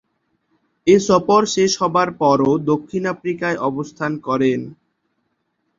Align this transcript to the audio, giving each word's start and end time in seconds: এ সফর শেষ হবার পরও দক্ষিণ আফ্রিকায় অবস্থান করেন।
এ 0.87 0.95
সফর 1.07 1.41
শেষ 1.55 1.71
হবার 1.81 2.09
পরও 2.21 2.51
দক্ষিণ 2.71 3.03
আফ্রিকায় 3.13 3.57
অবস্থান 3.69 4.11
করেন। 4.27 4.59